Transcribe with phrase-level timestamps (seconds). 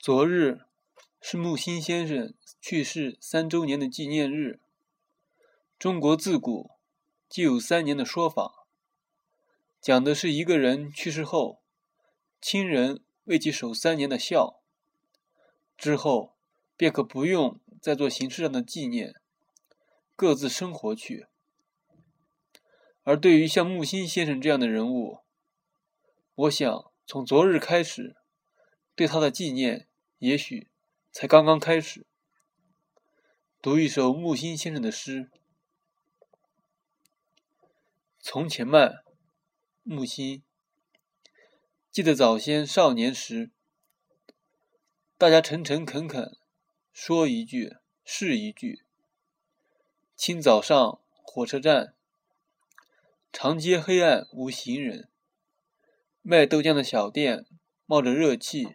[0.00, 0.60] 昨日
[1.20, 4.60] 是木心先生去世三周年的纪念日。
[5.76, 6.70] 中国自古
[7.28, 8.64] 就有三年的说法，
[9.80, 11.60] 讲的是一个人去世后，
[12.40, 14.60] 亲人为其守三年的孝，
[15.76, 16.32] 之后
[16.76, 19.16] 便可不用再做形式上的纪念，
[20.14, 21.26] 各自生活去。
[23.02, 25.18] 而对于像木心先生这样的人物，
[26.36, 28.14] 我想从昨日开始，
[28.94, 29.86] 对他的纪念。
[30.18, 30.68] 也许
[31.12, 32.04] 才刚刚开始。
[33.62, 35.30] 读一首木心先生的诗：
[38.18, 39.04] 从前慢，
[39.84, 40.42] 木心。
[41.92, 43.52] 记得早先少年时，
[45.16, 46.36] 大家诚诚恳恳，
[46.92, 48.84] 说一句是一句。
[50.16, 51.94] 清早上火车站，
[53.32, 55.08] 长街黑暗无行人，
[56.22, 57.46] 卖豆浆的小店
[57.86, 58.74] 冒着热气。